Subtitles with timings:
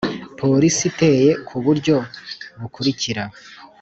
[0.39, 1.95] Polisiriteye ku buryo
[2.59, 3.23] bukurikira